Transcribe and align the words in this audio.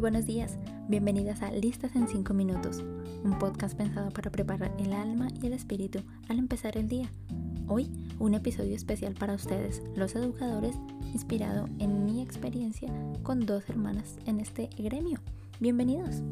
Buenos 0.00 0.26
días, 0.26 0.56
bienvenidas 0.88 1.42
a 1.42 1.50
Listas 1.50 1.96
en 1.96 2.06
5 2.06 2.32
Minutos, 2.32 2.84
un 3.24 3.36
podcast 3.40 3.76
pensado 3.76 4.10
para 4.10 4.30
preparar 4.30 4.72
el 4.78 4.92
alma 4.92 5.26
y 5.42 5.46
el 5.46 5.54
espíritu 5.54 5.98
al 6.28 6.38
empezar 6.38 6.76
el 6.78 6.88
día. 6.88 7.10
Hoy, 7.66 7.90
un 8.20 8.34
episodio 8.34 8.76
especial 8.76 9.14
para 9.14 9.34
ustedes, 9.34 9.82
los 9.96 10.14
educadores, 10.14 10.76
inspirado 11.12 11.68
en 11.80 12.04
mi 12.04 12.22
experiencia 12.22 12.88
con 13.24 13.44
dos 13.44 13.68
hermanas 13.68 14.18
en 14.26 14.38
este 14.38 14.70
gremio. 14.78 15.18
Bienvenidos. 15.58 16.22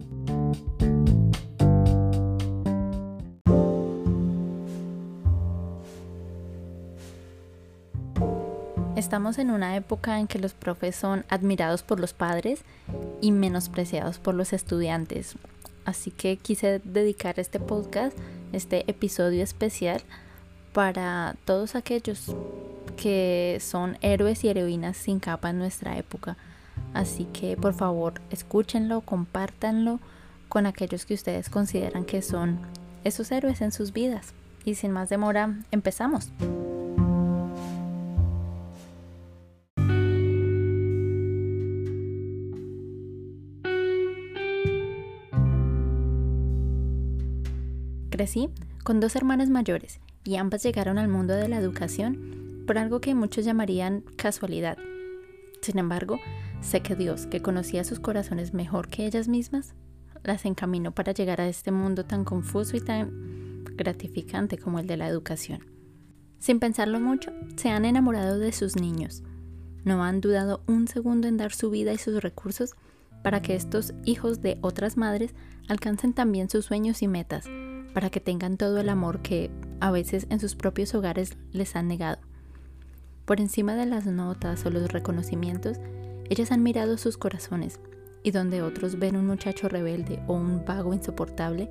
Estamos 9.06 9.38
en 9.38 9.52
una 9.52 9.76
época 9.76 10.18
en 10.18 10.26
que 10.26 10.40
los 10.40 10.52
profes 10.52 10.96
son 10.96 11.24
admirados 11.28 11.84
por 11.84 12.00
los 12.00 12.12
padres 12.12 12.62
y 13.20 13.30
menospreciados 13.30 14.18
por 14.18 14.34
los 14.34 14.52
estudiantes. 14.52 15.36
Así 15.84 16.10
que 16.10 16.36
quise 16.38 16.80
dedicar 16.82 17.38
este 17.38 17.60
podcast, 17.60 18.18
este 18.52 18.82
episodio 18.90 19.44
especial, 19.44 20.02
para 20.72 21.36
todos 21.44 21.76
aquellos 21.76 22.34
que 22.96 23.58
son 23.60 23.96
héroes 24.00 24.42
y 24.42 24.48
heroínas 24.48 24.96
sin 24.96 25.20
capa 25.20 25.50
en 25.50 25.60
nuestra 25.60 25.96
época. 25.96 26.36
Así 26.92 27.26
que 27.26 27.56
por 27.56 27.74
favor 27.74 28.14
escúchenlo, 28.32 29.02
compártanlo 29.02 30.00
con 30.48 30.66
aquellos 30.66 31.06
que 31.06 31.14
ustedes 31.14 31.48
consideran 31.48 32.04
que 32.06 32.22
son 32.22 32.58
esos 33.04 33.30
héroes 33.30 33.60
en 33.60 33.70
sus 33.70 33.92
vidas. 33.92 34.34
Y 34.64 34.74
sin 34.74 34.90
más 34.90 35.08
demora, 35.08 35.60
empezamos. 35.70 36.32
Crecí 48.16 48.48
con 48.82 48.98
dos 48.98 49.14
hermanas 49.14 49.50
mayores 49.50 50.00
y 50.24 50.36
ambas 50.36 50.62
llegaron 50.62 50.96
al 50.96 51.06
mundo 51.06 51.34
de 51.34 51.48
la 51.48 51.58
educación 51.58 52.64
por 52.66 52.78
algo 52.78 53.02
que 53.02 53.14
muchos 53.14 53.44
llamarían 53.44 54.04
casualidad. 54.16 54.78
Sin 55.60 55.78
embargo, 55.78 56.18
sé 56.62 56.80
que 56.80 56.96
Dios, 56.96 57.26
que 57.26 57.42
conocía 57.42 57.84
sus 57.84 58.00
corazones 58.00 58.54
mejor 58.54 58.88
que 58.88 59.04
ellas 59.04 59.28
mismas, 59.28 59.74
las 60.24 60.46
encaminó 60.46 60.92
para 60.92 61.12
llegar 61.12 61.42
a 61.42 61.46
este 61.46 61.72
mundo 61.72 62.06
tan 62.06 62.24
confuso 62.24 62.78
y 62.78 62.80
tan 62.80 63.64
gratificante 63.76 64.56
como 64.56 64.78
el 64.78 64.86
de 64.86 64.96
la 64.96 65.08
educación. 65.08 65.66
Sin 66.38 66.58
pensarlo 66.58 66.98
mucho, 66.98 67.32
se 67.56 67.68
han 67.68 67.84
enamorado 67.84 68.38
de 68.38 68.52
sus 68.52 68.76
niños. 68.76 69.24
No 69.84 70.02
han 70.02 70.22
dudado 70.22 70.62
un 70.66 70.88
segundo 70.88 71.28
en 71.28 71.36
dar 71.36 71.52
su 71.52 71.68
vida 71.68 71.92
y 71.92 71.98
sus 71.98 72.22
recursos 72.22 72.76
para 73.22 73.42
que 73.42 73.54
estos 73.54 73.92
hijos 74.06 74.40
de 74.40 74.56
otras 74.62 74.96
madres 74.96 75.34
alcancen 75.68 76.14
también 76.14 76.48
sus 76.48 76.64
sueños 76.64 77.02
y 77.02 77.08
metas, 77.08 77.46
para 77.96 78.10
que 78.10 78.20
tengan 78.20 78.58
todo 78.58 78.78
el 78.78 78.90
amor 78.90 79.22
que 79.22 79.50
a 79.80 79.90
veces 79.90 80.26
en 80.28 80.38
sus 80.38 80.54
propios 80.54 80.94
hogares 80.94 81.38
les 81.52 81.76
han 81.76 81.88
negado. 81.88 82.18
Por 83.24 83.40
encima 83.40 83.74
de 83.74 83.86
las 83.86 84.04
notas 84.04 84.66
o 84.66 84.70
los 84.70 84.92
reconocimientos, 84.92 85.78
ellas 86.28 86.52
han 86.52 86.62
mirado 86.62 86.98
sus 86.98 87.16
corazones 87.16 87.80
y 88.22 88.32
donde 88.32 88.60
otros 88.60 88.98
ven 88.98 89.16
un 89.16 89.26
muchacho 89.26 89.70
rebelde 89.70 90.22
o 90.26 90.34
un 90.34 90.62
vago 90.66 90.92
insoportable, 90.92 91.70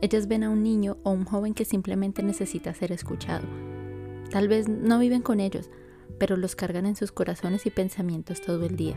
ellas 0.00 0.28
ven 0.28 0.44
a 0.44 0.50
un 0.50 0.62
niño 0.62 0.98
o 1.02 1.10
un 1.10 1.24
joven 1.24 1.52
que 1.52 1.64
simplemente 1.64 2.22
necesita 2.22 2.72
ser 2.72 2.92
escuchado. 2.92 3.48
Tal 4.30 4.46
vez 4.46 4.68
no 4.68 5.00
viven 5.00 5.22
con 5.22 5.40
ellos, 5.40 5.68
pero 6.16 6.36
los 6.36 6.54
cargan 6.54 6.86
en 6.86 6.94
sus 6.94 7.10
corazones 7.10 7.66
y 7.66 7.70
pensamientos 7.70 8.40
todo 8.40 8.64
el 8.66 8.76
día. 8.76 8.94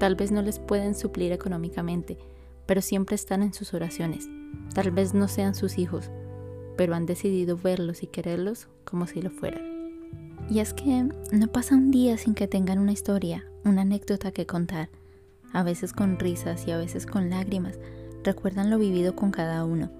Tal 0.00 0.16
vez 0.16 0.32
no 0.32 0.42
les 0.42 0.58
pueden 0.58 0.96
suplir 0.96 1.30
económicamente, 1.30 2.18
pero 2.66 2.80
siempre 2.82 3.14
están 3.14 3.42
en 3.42 3.52
sus 3.52 3.74
oraciones. 3.74 4.28
Tal 4.74 4.90
vez 4.90 5.14
no 5.14 5.28
sean 5.28 5.54
sus 5.54 5.78
hijos, 5.78 6.10
pero 6.76 6.94
han 6.94 7.06
decidido 7.06 7.56
verlos 7.56 8.02
y 8.02 8.06
quererlos 8.06 8.68
como 8.84 9.06
si 9.06 9.20
lo 9.22 9.30
fueran. 9.30 9.62
Y 10.50 10.60
es 10.60 10.74
que 10.74 11.08
no 11.32 11.46
pasa 11.48 11.74
un 11.74 11.90
día 11.90 12.16
sin 12.16 12.34
que 12.34 12.48
tengan 12.48 12.78
una 12.78 12.92
historia, 12.92 13.46
una 13.64 13.82
anécdota 13.82 14.32
que 14.32 14.46
contar. 14.46 14.90
A 15.52 15.62
veces 15.62 15.92
con 15.92 16.18
risas 16.18 16.66
y 16.66 16.72
a 16.72 16.78
veces 16.78 17.06
con 17.06 17.30
lágrimas, 17.30 17.78
recuerdan 18.24 18.70
lo 18.70 18.78
vivido 18.78 19.14
con 19.14 19.30
cada 19.30 19.64
uno. 19.64 19.90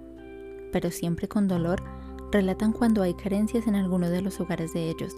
Pero 0.73 0.91
siempre 0.91 1.29
con 1.29 1.49
dolor, 1.49 1.83
relatan 2.31 2.73
cuando 2.73 3.03
hay 3.03 3.15
carencias 3.15 3.67
en 3.67 3.75
alguno 3.75 4.09
de 4.09 4.23
los 4.23 4.41
hogares 4.41 4.73
de 4.73 4.89
ellos. 4.89 5.15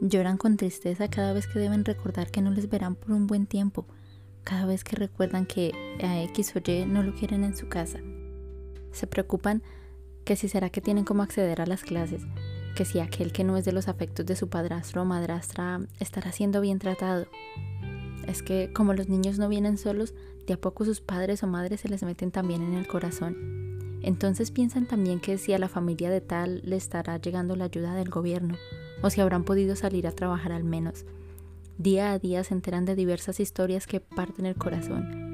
Lloran 0.00 0.36
con 0.36 0.56
tristeza 0.56 1.08
cada 1.08 1.32
vez 1.32 1.46
que 1.46 1.58
deben 1.58 1.84
recordar 1.84 2.30
que 2.30 2.42
no 2.42 2.50
les 2.50 2.68
verán 2.68 2.96
por 2.96 3.12
un 3.12 3.26
buen 3.26 3.46
tiempo, 3.46 3.86
cada 4.46 4.64
vez 4.64 4.84
que 4.84 4.94
recuerdan 4.94 5.44
que 5.44 5.72
a 6.00 6.22
X 6.22 6.54
o 6.54 6.60
Y 6.64 6.86
no 6.86 7.02
lo 7.02 7.12
quieren 7.14 7.42
en 7.42 7.56
su 7.56 7.68
casa. 7.68 7.98
Se 8.92 9.08
preocupan 9.08 9.62
que 10.24 10.36
si 10.36 10.48
será 10.48 10.70
que 10.70 10.80
tienen 10.80 11.04
cómo 11.04 11.24
acceder 11.24 11.60
a 11.60 11.66
las 11.66 11.82
clases, 11.82 12.22
que 12.76 12.84
si 12.84 13.00
aquel 13.00 13.32
que 13.32 13.42
no 13.42 13.56
es 13.56 13.64
de 13.64 13.72
los 13.72 13.88
afectos 13.88 14.24
de 14.24 14.36
su 14.36 14.48
padrastro 14.48 15.02
o 15.02 15.04
madrastra 15.04 15.80
estará 15.98 16.30
siendo 16.30 16.60
bien 16.60 16.78
tratado. 16.78 17.26
Es 18.28 18.42
que 18.42 18.72
como 18.72 18.94
los 18.94 19.08
niños 19.08 19.38
no 19.38 19.48
vienen 19.48 19.78
solos, 19.78 20.14
de 20.46 20.54
a 20.54 20.60
poco 20.60 20.84
sus 20.84 21.00
padres 21.00 21.42
o 21.42 21.48
madres 21.48 21.80
se 21.80 21.88
les 21.88 22.04
meten 22.04 22.30
también 22.30 22.62
en 22.62 22.74
el 22.74 22.86
corazón. 22.86 23.98
Entonces 24.02 24.52
piensan 24.52 24.86
también 24.86 25.18
que 25.18 25.38
si 25.38 25.54
a 25.54 25.58
la 25.58 25.68
familia 25.68 26.08
de 26.08 26.20
tal 26.20 26.62
le 26.64 26.76
estará 26.76 27.16
llegando 27.16 27.56
la 27.56 27.64
ayuda 27.64 27.96
del 27.96 28.10
gobierno, 28.10 28.54
o 29.02 29.10
si 29.10 29.20
habrán 29.20 29.42
podido 29.42 29.74
salir 29.74 30.06
a 30.06 30.12
trabajar 30.12 30.52
al 30.52 30.62
menos. 30.62 31.04
Día 31.78 32.12
a 32.12 32.18
día 32.18 32.42
se 32.44 32.54
enteran 32.54 32.84
de 32.84 32.94
diversas 32.94 33.40
historias 33.40 33.86
que 33.86 34.00
parten 34.00 34.46
el 34.46 34.56
corazón 34.56 35.26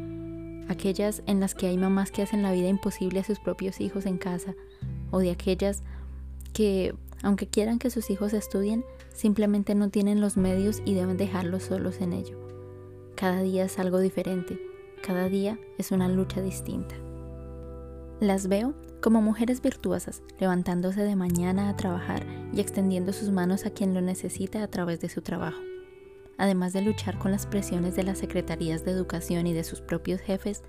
aquellas 0.73 1.23
en 1.27 1.39
las 1.39 1.55
que 1.55 1.69
hay 1.69 1.79
mamás 1.79 2.11
que 2.11 2.23
hacen 2.23 2.43
la 2.43 2.53
vida 2.53 2.69
imposible 2.69 3.21
a 3.21 3.25
sus 3.25 3.39
propios 3.39 3.81
hijos 3.81 4.07
en 4.07 4.19
casa, 4.19 4.55
o 5.11 5.21
de 5.21 5.31
aquellas 5.31 5.83
que, 6.53 6.95
aunque 7.23 7.47
quieran 7.47 7.79
que 7.79 7.91
sus 7.91 8.11
hijos 8.11 8.33
estudien, 8.33 8.85
simplemente 9.15 9.75
no 9.75 9.91
tienen 9.91 10.21
los 10.21 10.37
medios 10.37 10.83
y 10.85 10.95
deben 10.95 11.17
dejarlos 11.17 11.65
solos 11.65 12.01
en 12.01 12.13
ello. 12.13 12.37
Cada 13.15 13.43
día 13.43 13.65
es 13.65 13.79
algo 13.79 14.01
diferente, 14.01 14.59
cada 15.07 15.29
día 15.29 15.59
es 15.79 15.93
una 15.93 16.09
lucha 16.09 16.41
distinta. 16.43 16.95
Las 18.21 18.49
veo 18.49 18.75
como 19.01 19.21
mujeres 19.21 19.61
virtuosas, 19.63 20.23
levantándose 20.39 21.03
de 21.03 21.17
mañana 21.17 21.69
a 21.69 21.77
trabajar 21.77 22.25
y 22.53 22.61
extendiendo 22.61 23.13
sus 23.13 23.31
manos 23.31 23.67
a 23.67 23.71
quien 23.71 23.95
lo 23.95 24.01
necesita 24.01 24.63
a 24.63 24.69
través 24.69 25.01
de 25.01 25.09
su 25.09 25.23
trabajo 25.23 25.59
además 26.43 26.73
de 26.73 26.83
luchar 26.83 27.21
con 27.21 27.31
las 27.31 27.47
presiones 27.47 27.95
de 27.95 28.03
las 28.03 28.19
secretarías 28.19 28.85
de 28.85 28.91
educación 28.91 29.47
y 29.47 29.53
de 29.53 29.63
sus 29.63 29.81
propios 29.81 30.21
jefes, 30.21 30.65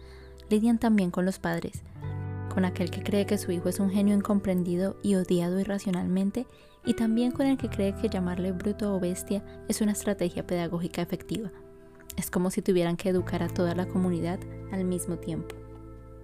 lidian 0.48 0.78
también 0.78 1.10
con 1.10 1.26
los 1.26 1.40
padres, 1.40 1.82
con 2.54 2.64
aquel 2.64 2.92
que 2.92 3.02
cree 3.02 3.26
que 3.26 3.40
su 3.40 3.52
hijo 3.52 3.70
es 3.70 3.80
un 3.80 3.90
genio 3.90 4.16
incomprendido 4.16 4.98
y 5.02 5.16
odiado 5.16 5.60
irracionalmente, 5.60 6.46
y 6.86 6.94
también 6.94 7.32
con 7.32 7.48
el 7.48 7.58
que 7.58 7.70
cree 7.70 7.96
que 7.96 8.08
llamarle 8.08 8.52
bruto 8.52 8.94
o 8.94 9.00
bestia 9.00 9.44
es 9.68 9.82
una 9.82 9.94
estrategia 9.94 10.46
pedagógica 10.46 11.02
efectiva. 11.02 11.52
Es 12.18 12.30
como 12.30 12.52
si 12.52 12.62
tuvieran 12.62 12.96
que 12.96 13.10
educar 13.10 13.42
a 13.42 13.50
toda 13.50 13.74
la 13.74 13.88
comunidad 13.88 14.40
al 14.72 14.86
mismo 14.86 15.18
tiempo. 15.18 15.56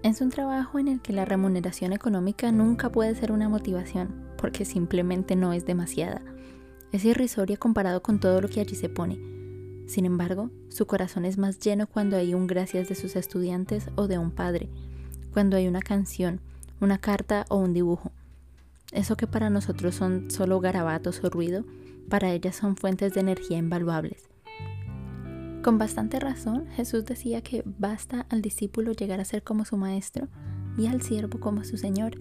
Es 0.04 0.22
un 0.22 0.30
trabajo 0.30 0.78
en 0.78 0.90
el 0.90 1.02
que 1.02 1.12
la 1.12 1.26
remuneración 1.26 1.92
económica 1.92 2.52
nunca 2.52 2.92
puede 2.92 3.16
ser 3.16 3.32
una 3.32 3.50
motivación, 3.50 4.28
porque 4.38 4.64
simplemente 4.64 5.36
no 5.36 5.54
es 5.54 5.66
demasiada. 5.66 6.22
Es 6.92 7.04
irrisoria 7.04 7.58
comparado 7.58 8.04
con 8.04 8.20
todo 8.20 8.42
lo 8.42 8.48
que 8.48 8.60
allí 8.60 8.76
se 8.76 8.90
pone, 8.90 9.39
sin 9.90 10.06
embargo, 10.06 10.52
su 10.70 10.86
corazón 10.86 11.26
es 11.26 11.40
más 11.40 11.58
lleno 11.58 11.88
cuando 11.88 12.16
hay 12.16 12.36
un 12.36 12.46
gracias 12.46 12.90
de 12.90 12.94
sus 12.94 13.16
estudiantes 13.16 13.90
o 13.96 14.08
de 14.08 14.20
un 14.20 14.30
padre, 14.30 14.70
cuando 15.34 15.58
hay 15.58 15.68
una 15.68 15.82
canción, 15.82 16.42
una 16.80 17.00
carta 17.00 17.48
o 17.50 17.58
un 17.58 17.74
dibujo. 17.74 18.12
Eso 18.92 19.18
que 19.18 19.26
para 19.26 19.50
nosotros 19.50 19.96
son 19.96 20.30
solo 20.30 20.60
garabatos 20.60 21.24
o 21.24 21.32
ruido, 21.32 21.66
para 22.08 22.32
ellas 22.32 22.56
son 22.56 22.76
fuentes 22.76 23.16
de 23.16 23.22
energía 23.22 23.58
invaluables. 23.58 24.30
Con 25.64 25.80
bastante 25.80 26.20
razón, 26.20 26.68
Jesús 26.76 27.04
decía 27.06 27.42
que 27.42 27.64
basta 27.66 28.28
al 28.30 28.44
discípulo 28.44 28.92
llegar 28.92 29.20
a 29.20 29.26
ser 29.26 29.42
como 29.42 29.66
su 29.66 29.76
maestro 29.76 30.28
y 30.78 30.86
al 30.86 31.02
siervo 31.02 31.40
como 31.40 31.64
su 31.64 31.78
Señor. 31.78 32.14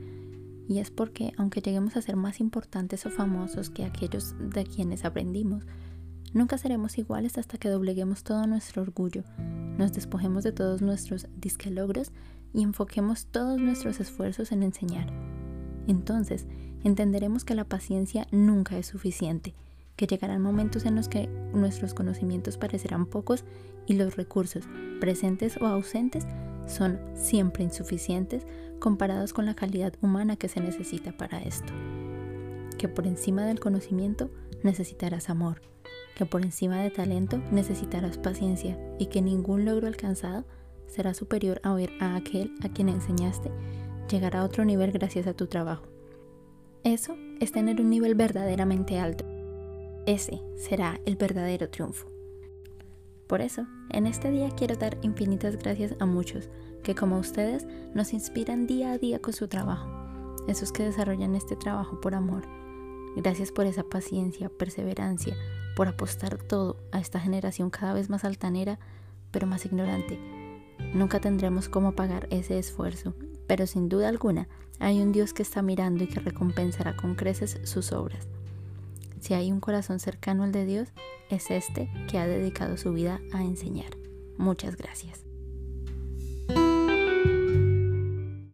Y 0.71 0.79
es 0.79 0.91
porque, 0.91 1.35
aunque 1.37 1.61
lleguemos 1.61 1.99
a 1.99 2.03
ser 2.03 2.17
más 2.17 2.41
importantes 2.41 3.05
o 3.05 3.11
famosos 3.11 3.69
que 3.69 3.85
aquellos 3.85 4.35
de 4.39 4.65
quienes 4.65 5.05
aprendimos, 5.05 5.67
Nunca 6.35 6.59
seremos 6.59 6.99
iguales 6.99 7.39
hasta 7.39 7.59
que 7.59 7.69
dobleguemos 7.69 8.23
todo 8.23 8.47
nuestro 8.47 8.83
orgullo, 8.83 9.25
nos 9.79 9.93
despojemos 9.93 10.45
de 10.45 10.53
todos 10.53 10.83
nuestros 10.83 11.27
disque 11.37 11.71
logros 11.71 12.11
y 12.53 12.63
enfoquemos 12.63 13.27
todos 13.27 13.61
nuestros 13.61 14.01
esfuerzos 14.01 14.53
en 14.53 14.65
enseñar. 14.65 15.07
Entonces, 15.87 16.47
entenderemos 16.85 17.45
que 17.45 17.55
la 17.55 17.65
paciencia 17.65 18.27
nunca 18.31 18.77
es 18.77 18.87
suficiente, 18.87 19.55
que 19.97 20.07
llegarán 20.07 20.43
momentos 20.43 20.85
en 20.85 20.97
los 20.97 21.09
que 21.09 21.29
nuestros 21.55 21.95
conocimientos 21.95 22.59
parecerán 22.59 23.07
pocos 23.07 23.45
y 23.87 23.95
los 23.95 24.17
recursos, 24.17 24.65
presentes 25.01 25.57
o 25.63 25.67
ausentes, 25.67 26.27
son 26.67 26.99
siempre 27.15 27.65
insuficientes 27.65 28.47
comparados 28.81 29.33
con 29.33 29.47
la 29.47 29.55
calidad 29.55 29.95
humana 30.03 30.37
que 30.37 30.49
se 30.49 30.61
necesita 30.61 31.17
para 31.17 31.41
esto. 31.41 31.73
Que 32.77 32.89
por 32.89 33.07
encima 33.07 33.47
del 33.47 33.61
conocimiento 33.61 34.31
necesitarás 34.63 35.31
amor 35.31 35.63
que 36.19 36.27
por 36.27 36.43
encima 36.43 36.83
de 36.83 36.91
talento 36.91 37.41
necesitarás 37.53 38.19
paciencia 38.19 38.77
y 38.99 39.07
que 39.07 39.23
ningún 39.23 39.65
logro 39.65 39.87
alcanzado 39.87 40.45
será 40.89 41.15
superior 41.15 41.61
a 41.63 41.73
oír 41.73 41.93
a 42.01 42.17
aquel 42.17 42.53
a 42.63 42.69
quien 42.69 42.89
enseñaste 42.89 43.51
llegar 44.11 44.37
a 44.37 44.45
otro 44.45 44.65
nivel 44.65 44.91
gracias 44.91 45.27
a 45.27 45.35
tu 45.35 45.47
trabajo. 45.47 45.85
Eso 46.83 47.15
es 47.41 47.53
tener 47.53 47.81
un 47.81 47.91
nivel 47.91 48.15
verdaderamente 48.15 48.99
alto. 48.99 49.25
Ese 50.07 50.41
será 50.57 51.01
el 51.05 51.17
verdadero 51.17 51.69
triunfo. 51.69 52.09
Por 53.27 53.41
eso, 53.41 53.67
en 53.91 54.07
este 54.07 54.31
día 54.31 54.49
quiero 54.51 54.75
dar 54.75 54.99
infinitas 55.03 55.57
gracias 55.57 55.95
a 56.01 56.07
muchos 56.07 56.49
que 56.83 56.95
como 56.95 57.19
ustedes 57.19 57.67
nos 57.95 58.13
inspiran 58.13 58.67
día 58.67 58.93
a 58.93 58.99
día 58.99 59.21
con 59.21 59.35
su 59.35 59.47
trabajo, 59.47 59.89
esos 60.49 60.73
que 60.73 60.85
desarrollan 60.85 61.37
este 61.37 61.55
trabajo 61.55 62.01
por 62.01 62.15
amor. 62.15 62.43
Gracias 63.17 63.53
por 63.53 63.67
esa 63.67 63.83
paciencia, 63.83 64.49
perseverancia, 64.49 65.37
por 65.79 65.87
apostar 65.87 66.39
todo 66.39 66.77
a 66.91 66.99
esta 66.99 67.21
generación 67.21 67.71
cada 67.71 67.93
vez 67.93 68.11
más 68.11 68.25
altanera, 68.25 68.81
pero 69.31 69.47
más 69.47 69.65
ignorante. 69.65 70.19
Nunca 70.93 71.21
tendremos 71.21 71.69
cómo 71.69 71.93
pagar 71.93 72.27
ese 72.33 72.59
esfuerzo, 72.59 73.15
pero 73.47 73.65
sin 73.69 73.89
duda 73.89 74.09
alguna 74.09 74.49
hay 74.81 75.01
un 75.01 75.13
Dios 75.13 75.33
que 75.33 75.45
está 75.45 75.63
mirando 75.63 76.03
y 76.03 76.09
que 76.09 76.19
recompensará 76.19 76.97
con 76.97 77.15
creces 77.15 77.61
sus 77.63 77.93
obras. 77.93 78.27
Si 79.21 79.35
hay 79.35 79.53
un 79.53 79.61
corazón 79.61 80.01
cercano 80.01 80.43
al 80.43 80.51
de 80.51 80.67
Dios, 80.67 80.89
es 81.31 81.49
este 81.53 81.89
que 82.11 82.19
ha 82.19 82.27
dedicado 82.27 82.77
su 82.77 82.93
vida 82.93 83.21
a 83.33 83.45
enseñar. 83.45 83.97
Muchas 84.37 84.77
gracias. 84.77 85.28